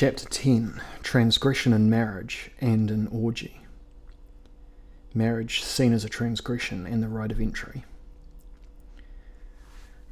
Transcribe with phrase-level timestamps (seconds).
[0.00, 3.62] Chapter 10 Transgression in Marriage and in Orgy.
[5.12, 7.84] Marriage seen as a transgression and the right of entry.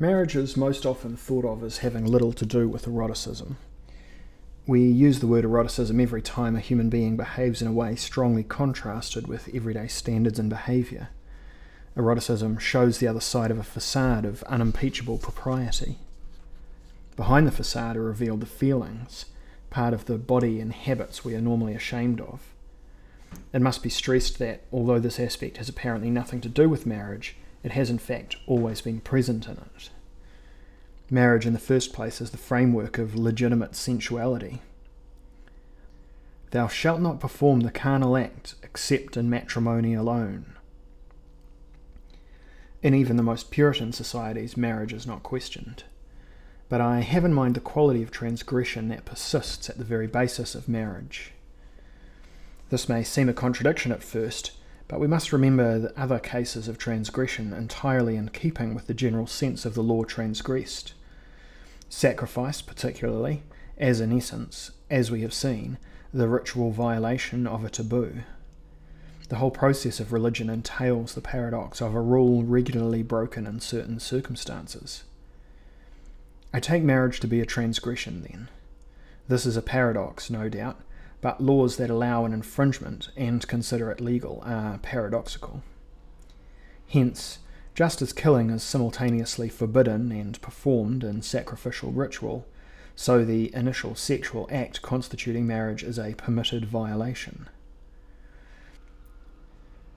[0.00, 3.58] Marriage is most often thought of as having little to do with eroticism.
[4.66, 8.42] We use the word eroticism every time a human being behaves in a way strongly
[8.42, 11.10] contrasted with everyday standards and behaviour.
[11.96, 15.98] Eroticism shows the other side of a facade of unimpeachable propriety.
[17.14, 19.26] Behind the facade are revealed the feelings
[19.70, 22.40] part of the body and habits we are normally ashamed of.
[23.52, 27.36] It must be stressed that, although this aspect has apparently nothing to do with marriage,
[27.62, 29.90] it has in fact always been present in it.
[31.10, 34.60] Marriage, in the first place, is the framework of legitimate sensuality.
[36.50, 40.54] Thou shalt not perform the carnal act except in matrimony alone.
[42.82, 45.84] In even the most Puritan societies, marriage is not questioned
[46.68, 50.54] but I have in mind the quality of transgression that persists at the very basis
[50.54, 51.32] of marriage.
[52.70, 54.52] This may seem a contradiction at first,
[54.88, 59.26] but we must remember that other cases of transgression entirely in keeping with the general
[59.26, 60.94] sense of the law transgressed.
[61.88, 63.42] Sacrifice, particularly,
[63.78, 65.78] as in essence, as we have seen,
[66.12, 68.22] the ritual violation of a taboo.
[69.28, 73.98] The whole process of religion entails the paradox of a rule regularly broken in certain
[74.00, 75.04] circumstances.
[76.52, 78.48] I take marriage to be a transgression, then.
[79.28, 80.80] This is a paradox, no doubt,
[81.20, 85.62] but laws that allow an infringement and consider it legal are paradoxical.
[86.88, 87.40] Hence,
[87.74, 92.46] just as killing is simultaneously forbidden and performed in sacrificial ritual,
[92.94, 97.48] so the initial sexual act constituting marriage is a permitted violation.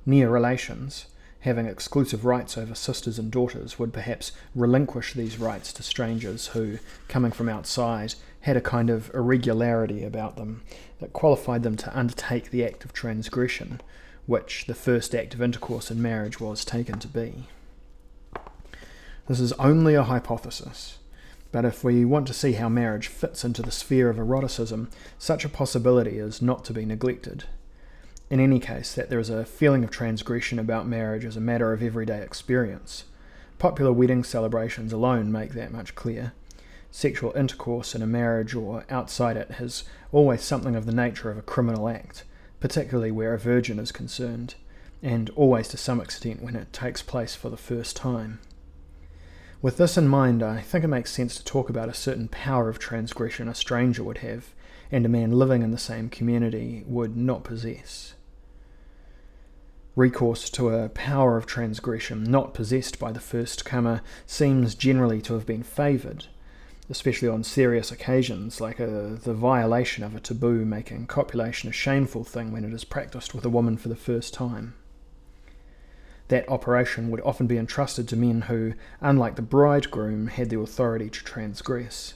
[0.06, 1.06] Near relations,
[1.42, 6.78] having exclusive rights over sisters and daughters, would perhaps relinquish these rights to strangers who,
[7.08, 10.62] coming from outside, had a kind of irregularity about them
[11.00, 13.80] that qualified them to undertake the act of transgression,
[14.26, 17.48] which the first act of intercourse in marriage was taken to be.
[19.28, 20.98] This is only a hypothesis,
[21.52, 25.46] but if we want to see how marriage fits into the sphere of eroticism, such
[25.46, 27.46] a possibility is not to be neglected
[28.30, 31.74] in any case, that there is a feeling of transgression about marriage as a matter
[31.74, 33.06] of everyday experience.
[33.58, 36.34] Popular wedding celebrations alone make that much clear.
[36.92, 41.40] Sexual intercourse in a marriage or outside it has always something of the nature of
[41.40, 42.24] a criminal act,
[42.60, 44.54] particularly where a virgin is concerned,
[45.02, 48.40] and always to some extent when it takes place for the first time.
[49.62, 52.70] With this in mind, I think it makes sense to talk about a certain power
[52.70, 54.54] of transgression a stranger would have,
[54.92, 58.14] and a man living in the same community would not possess
[60.00, 65.34] recourse to a power of transgression not possessed by the first comer seems generally to
[65.34, 66.26] have been favoured,
[66.90, 71.74] especially on serious occasions like a, uh, the violation of a taboo making copulation a
[71.74, 74.74] shameful thing when it is practiced with a woman for the first time.
[76.30, 81.10] That operation would often be entrusted to men who, unlike the bridegroom, had the authority
[81.10, 82.14] to transgress.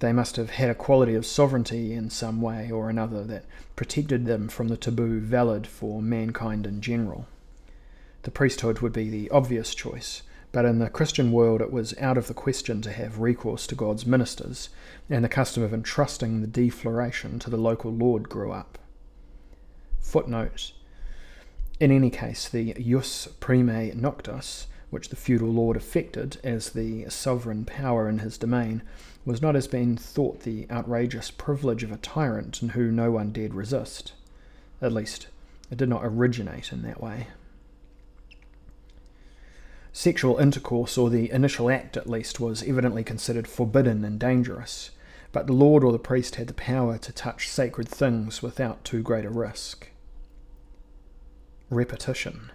[0.00, 3.44] They must have had a quality of sovereignty in some way or another that
[3.76, 7.26] protected them from the taboo valid for mankind in general.
[8.22, 12.16] The priesthood would be the obvious choice, but in the Christian world it was out
[12.16, 14.68] of the question to have recourse to God's ministers,
[15.10, 18.78] and the custom of entrusting the defloration to the local lord grew up.
[20.00, 20.72] Footnote
[21.80, 27.64] In any case, the jus primae noctis, which the feudal lord affected as the sovereign
[27.64, 28.82] power in his domain,
[29.24, 33.32] was not as being thought the outrageous privilege of a tyrant and who no one
[33.32, 34.12] dared resist.
[34.82, 35.28] At least,
[35.70, 37.28] it did not originate in that way.
[39.92, 44.90] Sexual intercourse, or the initial act at least, was evidently considered forbidden and dangerous,
[45.30, 49.02] but the lord or the priest had the power to touch sacred things without too
[49.02, 49.88] great a risk.
[51.70, 52.50] Repetition.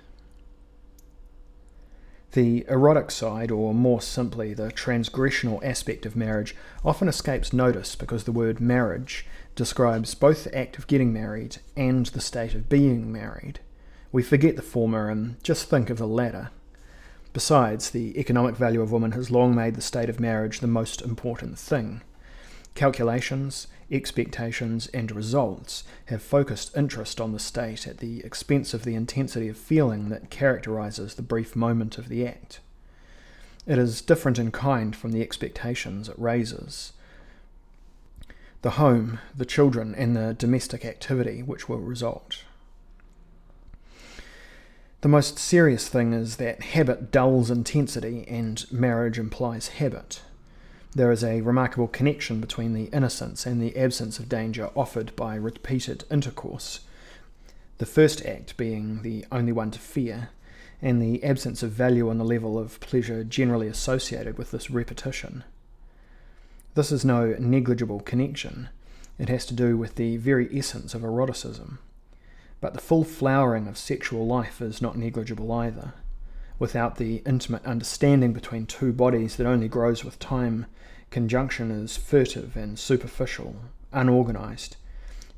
[2.33, 8.25] The erotic side, or more simply the transgressional aspect of marriage, often escapes notice because
[8.25, 13.11] the word marriage describes both the act of getting married and the state of being
[13.11, 13.59] married.
[14.11, 16.51] We forget the former and just think of the latter.
[17.33, 21.01] Besides, the economic value of woman has long made the state of marriage the most
[21.01, 22.01] important thing.
[22.75, 28.95] Calculations, expectations, and results have focused interest on the state at the expense of the
[28.95, 32.59] intensity of feeling that characterizes the brief moment of the act.
[33.65, 36.93] It is different in kind from the expectations it raises.
[38.61, 42.43] The home, the children, and the domestic activity which will result.
[45.01, 50.21] The most serious thing is that habit dulls intensity and marriage implies habit.
[50.95, 55.35] There is a remarkable connection between the innocence and the absence of danger offered by
[55.35, 56.81] repeated intercourse.
[57.77, 60.29] The first act being the only one to fear,
[60.81, 65.43] and the absence of value on the level of pleasure generally associated with this repetition.
[66.73, 68.69] This is no negligible connection.
[69.17, 71.79] It has to do with the very essence of eroticism.
[72.61, 75.93] But the full flowering of sexual life is not negligible either.
[76.59, 80.65] Without the intimate understanding between two bodies that only grows with time,
[81.09, 83.55] conjunction is furtive and superficial,
[83.93, 84.75] unorganized,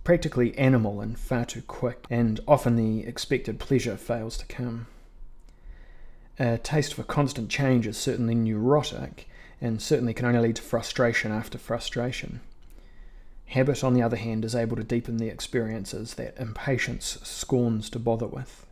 [0.03, 4.87] practically animal and far too quick, and often the expected pleasure fails to come.
[6.39, 9.29] A taste for constant change is certainly neurotic,
[9.61, 12.41] and certainly can only lead to frustration after frustration.
[13.45, 17.99] Habit, on the other hand, is able to deepen the experiences that impatience scorns to
[17.99, 18.65] bother with.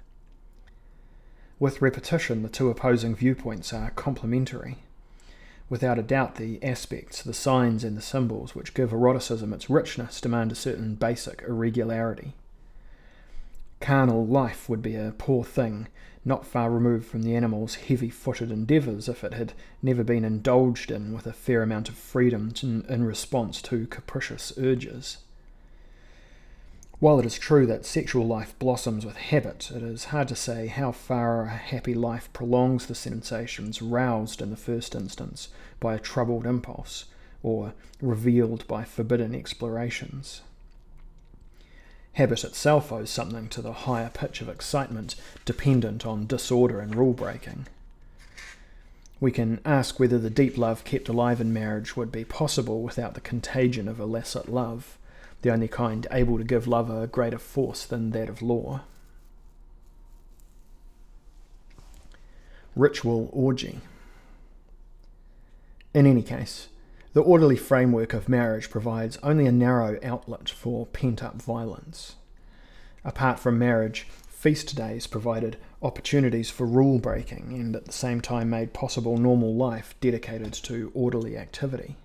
[1.60, 4.78] With repetition, the two opposing viewpoints are complementary.
[5.70, 10.22] Without a doubt, the aspects, the signs, and the symbols which give eroticism its richness
[10.22, 12.34] demand a certain basic irregularity.
[13.82, 15.90] Carnal life would be a poor thing,
[16.24, 20.90] not far removed from the animal's heavy footed endeavours if it had never been indulged
[20.90, 25.18] in with a fair amount of freedom in response to capricious urges.
[27.00, 30.68] While it is true that sexual life blossoms with habit, it is hard to say
[30.68, 35.48] how far a happy life prolongs the sensations roused in the first instance
[35.80, 37.06] by a troubled impulse,
[37.42, 40.42] or revealed by forbidden explorations.
[42.14, 45.16] Habit itself owes something to the higher pitch of excitement
[45.46, 47.66] dependent on disorder and rule breaking.
[49.22, 53.14] We can ask whether the deep love kept alive in marriage would be possible without
[53.14, 54.98] the contagion of illicit love
[55.42, 58.82] the only kind able to give love a greater force than that of law.
[62.76, 63.80] Ritual orgy.
[65.94, 66.70] In any case,
[67.14, 72.16] the orderly framework of marriage provides only a narrow outlet for pent up violence.
[73.04, 78.50] Apart from marriage, feast days provided opportunities for rule breaking and at the same time
[78.50, 81.96] made possible normal life dedicated to orderly activity.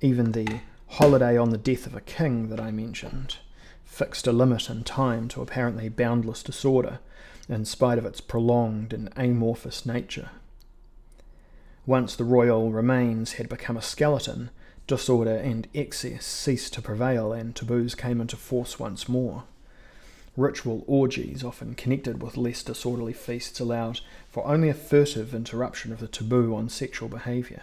[0.00, 3.36] Even the holiday on the death of a king that I mentioned
[3.84, 7.00] fixed a limit in time to apparently boundless disorder,
[7.48, 10.30] in spite of its prolonged and amorphous nature.
[11.84, 14.50] Once the royal remains had become a skeleton,
[14.86, 19.44] disorder and excess ceased to prevail and taboos came into force once more.
[20.36, 24.00] Ritual orgies, often connected with less disorderly feasts, allowed
[24.30, 27.62] for only a furtive interruption of the taboo on sexual behaviour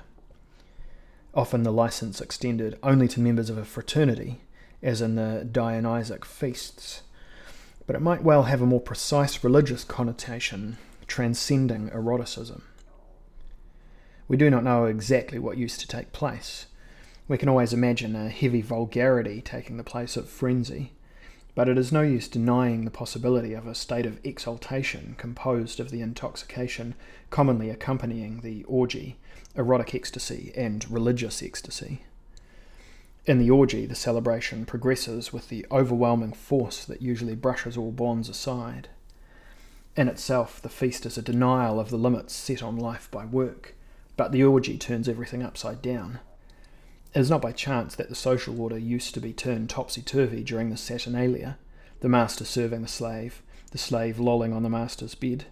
[1.35, 4.39] often the license extended only to members of a fraternity,
[4.81, 7.01] as in the Dionysiac feasts.
[7.85, 10.77] But it might well have a more precise religious connotation,
[11.07, 12.63] transcending eroticism.
[14.27, 16.65] We do not know exactly what used to take place.
[17.27, 20.93] We can always imagine a heavy vulgarity taking the place of frenzy,
[21.53, 25.89] but it is no use denying the possibility of a state of exaltation composed of
[25.89, 26.95] the intoxication
[27.29, 29.17] commonly accompanying the orgy
[29.55, 32.03] erotic ecstasy, and religious ecstasy.
[33.25, 38.29] In the orgy, the celebration progresses with the overwhelming force that usually brushes all bonds
[38.29, 38.89] aside.
[39.95, 43.73] In itself, the feast is a denial of the limits set on life by work,
[44.17, 46.19] but the orgy turns everything upside down.
[47.13, 50.43] It is not by chance that the social order used to be turned topsy turvy
[50.43, 51.57] during the Saturnalia,
[52.01, 55.45] the master serving the slave, the slave lolling on the master's bed.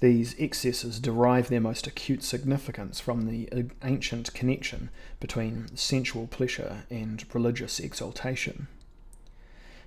[0.00, 4.88] These excesses derive their most acute significance from the ancient connection
[5.20, 8.66] between sensual pleasure and religious exaltation.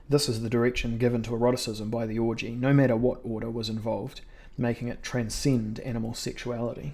[0.07, 3.69] This is the direction given to eroticism by the orgy, no matter what order was
[3.69, 4.21] involved,
[4.55, 6.93] making it transcend animal sexuality.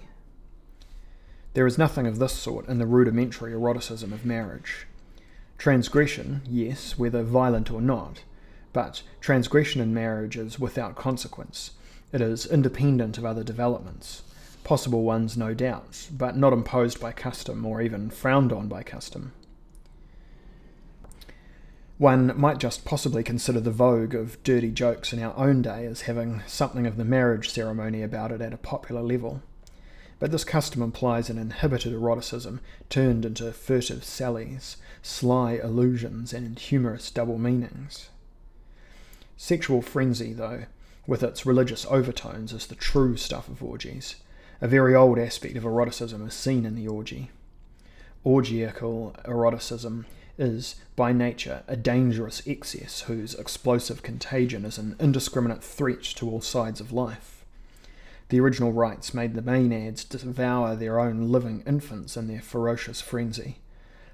[1.52, 4.86] There is nothing of this sort in the rudimentary eroticism of marriage.
[5.58, 8.22] Transgression, yes, whether violent or not,
[8.72, 11.72] but transgression in marriage is without consequence
[12.12, 14.22] it is independent of other developments,
[14.64, 19.32] possible ones no doubt, but not imposed by custom or even frowned on by custom.
[21.98, 26.02] One might just possibly consider the vogue of dirty jokes in our own day as
[26.02, 29.42] having something of the marriage ceremony about it at a popular level.
[30.18, 37.10] But this custom implies an inhibited eroticism turned into furtive sallies, sly allusions, and humorous
[37.10, 38.08] double meanings.
[39.36, 40.64] Sexual frenzy, though,
[41.06, 44.16] with its religious overtones, is the true stuff of orgies.
[44.60, 47.30] A very old aspect of eroticism is seen in the orgy.
[48.24, 50.04] Orgiacal eroticism
[50.36, 56.40] is, by nature, a dangerous excess whose explosive contagion is an indiscriminate threat to all
[56.40, 57.44] sides of life.
[58.28, 63.58] The original rites made the Maenads devour their own living infants in their ferocious frenzy.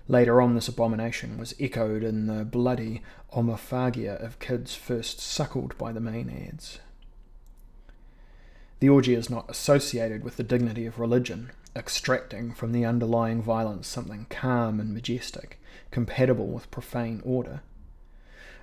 [0.09, 5.93] Later on, this abomination was echoed in the bloody omophagia of kids first suckled by
[5.93, 6.79] the Maenads.
[8.79, 13.89] The orgy is not associated with the dignity of religion, extracting from the underlying violence
[13.89, 15.59] something calm and majestic,
[15.91, 17.63] compatible with profane order.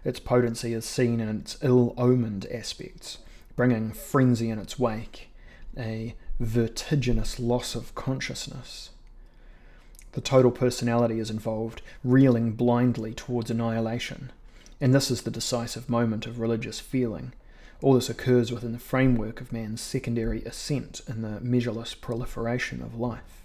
[0.06, 3.18] Its potency is seen in its ill omened aspects,
[3.56, 5.30] bringing frenzy in its wake,
[5.78, 8.92] a vertiginous loss of consciousness.
[10.14, 14.32] The total personality is involved, reeling blindly towards annihilation,
[14.80, 17.34] and this is the decisive moment of religious feeling.
[17.82, 23.00] All this occurs within the framework of man's secondary ascent in the measureless proliferation of
[23.00, 23.44] life.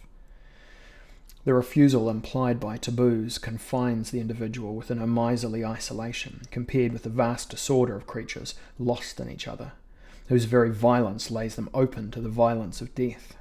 [1.44, 7.08] The refusal implied by taboos confines the individual within a miserly isolation compared with the
[7.08, 9.72] vast disorder of creatures lost in each other
[10.28, 13.37] whose very violence lays them open to the violence of death.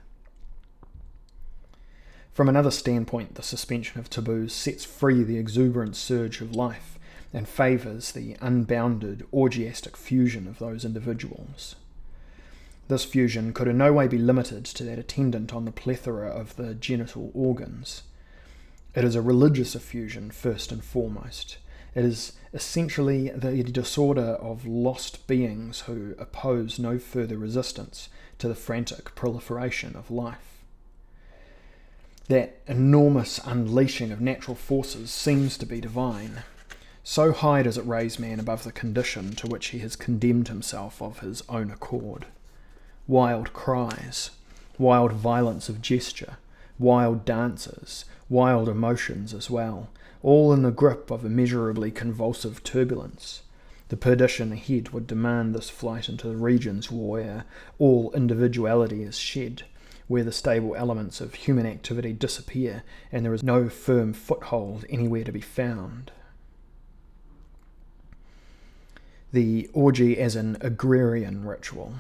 [2.38, 7.00] From another standpoint, the suspension of taboos sets free the exuberant surge of life
[7.34, 11.78] and favours the unbounded, orgiastic fusion of those individuals.
[12.90, 16.58] This fusion could in no way be limited to that attendant on the plethora of
[16.58, 18.04] the genital organs.
[18.94, 21.58] It is a religious effusion, first and foremost,
[21.96, 28.54] it is essentially the disorder of lost beings who oppose no further resistance to the
[28.54, 30.57] frantic proliferation of life.
[32.30, 36.44] That enormous unleashing of natural forces seems to be divine.
[37.02, 41.02] So high does it raise man above the condition to which he has condemned himself
[41.02, 42.26] of his own accord.
[43.08, 44.32] Wild cries,
[44.78, 46.36] wild violence of gesture,
[46.78, 49.90] wild dances, wild emotions as well,
[50.22, 53.44] all in the grip of immeasurably convulsive turbulence.
[53.88, 57.46] The perdition ahead would demand this flight into the regions where
[57.80, 59.64] all individuality is shed,
[60.08, 65.24] where the stable elements of human activity disappear and there is no firm foothold anywhere
[65.24, 66.12] to be found.
[69.34, 71.96] The orgy as an agrarian ritual.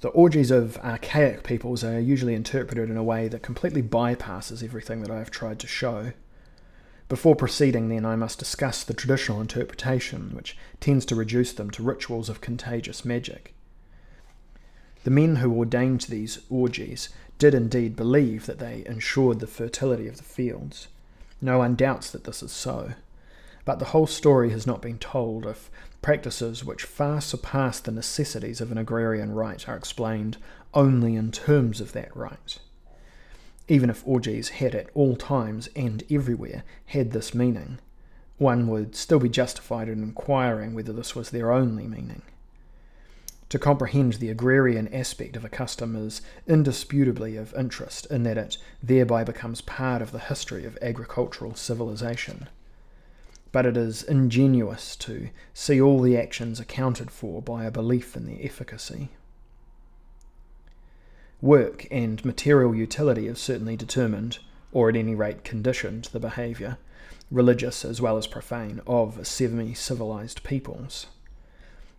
[0.00, 5.02] The orgies of archaic peoples are usually interpreted in a way that completely bypasses everything
[5.02, 6.12] that I have tried to show.
[7.08, 11.82] Before proceeding, then, I must discuss the traditional interpretation, which tends to reduce them to
[11.82, 13.54] rituals of contagious magic.
[15.04, 20.18] The men who ordained these orgies did indeed believe that they ensured the fertility of
[20.18, 20.88] the fields.
[21.40, 22.92] No one doubts that this is so.
[23.64, 25.70] But the whole story has not been told if
[26.02, 30.36] practices which far surpass the necessities of an agrarian rite are explained
[30.74, 32.58] only in terms of that rite.
[33.68, 37.78] Even if orgies had at all times and everywhere had this meaning,
[38.38, 42.22] one would still be justified in inquiring whether this was their only meaning.
[43.50, 48.56] To comprehend the agrarian aspect of a custom is indisputably of interest in that it
[48.82, 52.48] thereby becomes part of the history of agricultural civilization
[53.52, 58.26] but it is ingenuous to see all the actions accounted for by a belief in
[58.26, 59.08] their efficacy.
[61.40, 64.38] Work and material utility have certainly determined,
[64.72, 66.78] or at any rate conditioned, the behaviour,
[67.30, 71.06] religious as well as profane, of semi civilized peoples.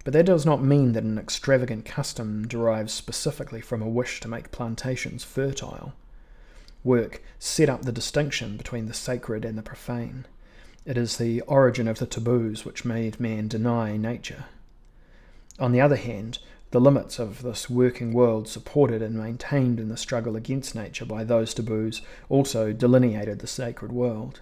[0.04, 4.28] But that does not mean that an extravagant custom derives specifically from a wish to
[4.28, 5.94] make plantations fertile.
[6.84, 10.26] Work set up the distinction between the sacred and the profane
[10.86, 14.46] it is the origin of the taboos which made man deny nature.
[15.60, 16.40] On the other hand,
[16.72, 21.24] the limits of this working world supported and maintained in the struggle against nature by
[21.24, 24.40] those taboos also delineated the sacred world.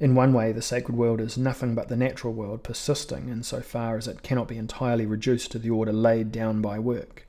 [0.00, 3.60] In one way, the sacred world is nothing but the natural world persisting in so
[3.60, 7.28] far as it cannot be entirely reduced to the order laid down by work.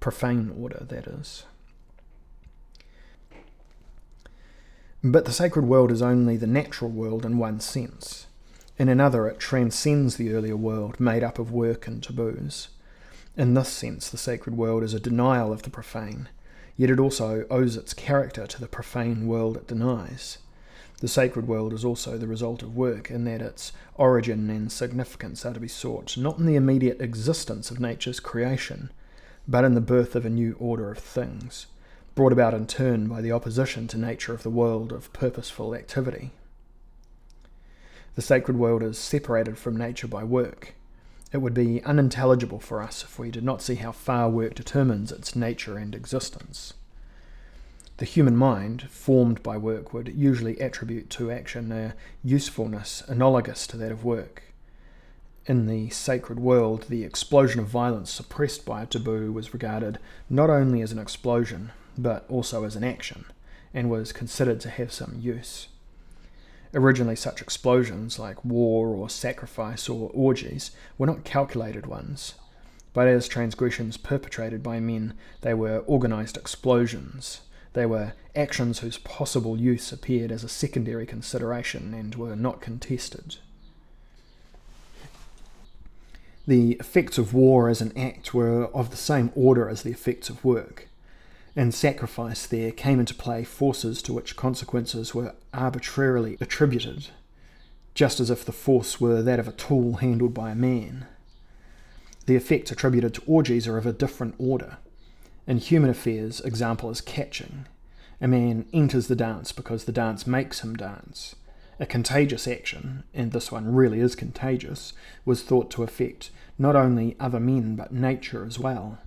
[0.00, 1.44] Profane order, that is.
[5.04, 8.26] But the sacred world is only the natural world in one sense.
[8.78, 12.68] In another, it transcends the earlier world, made up of work and taboos.
[13.36, 16.28] In this sense, the sacred world is a denial of the profane,
[16.76, 20.38] yet it also owes its character to the profane world it denies.
[21.02, 25.44] The sacred world is also the result of work, in that its origin and significance
[25.44, 28.92] are to be sought not in the immediate existence of nature's creation,
[29.48, 31.66] but in the birth of a new order of things
[32.14, 36.30] brought about in turn by the opposition to nature of the world of purposeful activity.
[38.14, 40.76] The sacred world is separated from nature by work.
[41.32, 45.10] It would be unintelligible for us if we did not see how far work determines
[45.10, 46.74] its nature and existence.
[48.02, 51.94] The human mind, formed by work, would usually attribute to action a
[52.24, 54.42] usefulness analogous to that of work.
[55.46, 60.50] In the sacred world, the explosion of violence suppressed by a taboo was regarded not
[60.50, 63.24] only as an explosion, but also as an action,
[63.72, 65.68] and was considered to have some use.
[66.74, 72.34] Originally, such explosions, like war or sacrifice or orgies, were not calculated ones,
[72.94, 77.42] but as transgressions perpetrated by men, they were organized explosions.
[77.72, 83.36] They were actions whose possible use appeared as a secondary consideration and were not contested.
[86.46, 90.28] The effects of war as an act were of the same order as the effects
[90.28, 90.88] of work.
[91.54, 97.08] In sacrifice, there came into play forces to which consequences were arbitrarily attributed,
[97.94, 101.06] just as if the force were that of a tool handled by a man.
[102.26, 104.78] The effects attributed to orgies are of a different order.
[105.46, 107.66] In human affairs, example is catching.
[108.20, 111.34] A man enters the dance because the dance makes him dance.
[111.80, 114.92] A contagious action, and this one really is contagious,
[115.24, 118.98] was thought to affect not only other men but nature as well.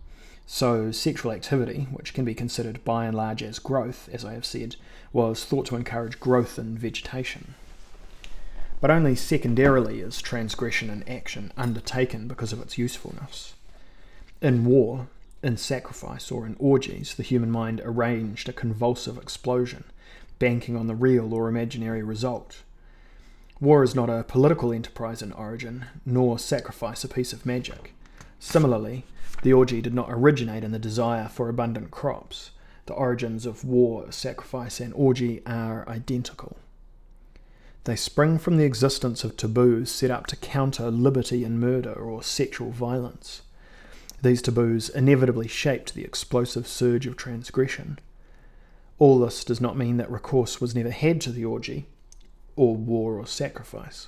[0.46, 4.46] So, sexual activity, which can be considered by and large as growth, as I have
[4.46, 4.76] said,
[5.14, 7.56] was thought to encourage growth in vegetation.
[8.82, 13.54] But only secondarily is transgression an action undertaken because of its usefulness.
[14.42, 15.08] In war,
[15.46, 19.84] in sacrifice, or in orgies, the human mind arranged a convulsive explosion,
[20.40, 22.64] banking on the real or imaginary result.
[23.62, 27.94] War is not a political enterprise in origin, nor sacrifice a piece of magic.
[28.40, 29.06] Similarly,
[29.44, 32.52] the orgy did not originate in the desire for abundant crops.
[32.88, 36.58] The origins of war, sacrifice, and orgy are identical.
[37.86, 42.24] They spring from the existence of taboos set up to counter liberty and murder or
[42.24, 43.44] sexual violence.
[44.26, 48.00] These taboos inevitably shaped the explosive surge of transgression.
[48.98, 51.86] All this does not mean that recourse was never had to the orgy,
[52.56, 54.08] or war or sacrifice,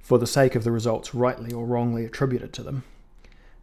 [0.00, 2.82] for the sake of the results rightly or wrongly attributed to them,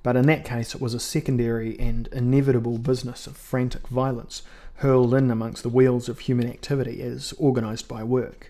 [0.01, 4.43] but in that case, it was a secondary and inevitable business of frantic violence
[4.75, 8.49] hurled in amongst the wheels of human activity as organised by work.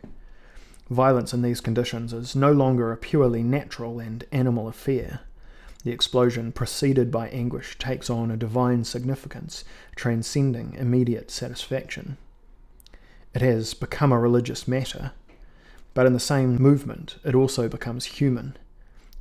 [0.91, 5.21] Violence in these conditions is no longer a purely natural and animal affair.
[5.85, 9.63] The explosion preceded by anguish takes on a divine significance,
[9.95, 12.17] transcending immediate satisfaction.
[13.33, 15.13] It has become a religious matter,
[15.93, 18.57] but in the same movement, it also becomes human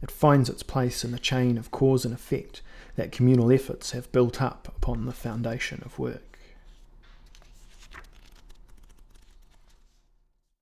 [0.04, 2.60] it finds its place in the chain of cause and effect
[2.94, 6.33] that communal efforts have built up upon the foundation of work.